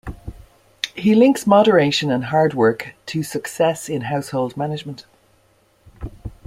[0.95, 5.05] He links moderation and hard work to success in household management.